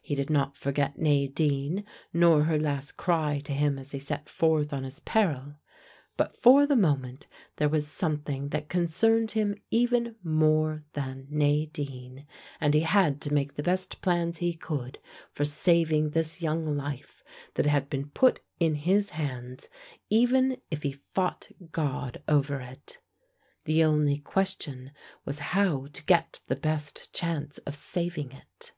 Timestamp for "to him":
3.40-3.78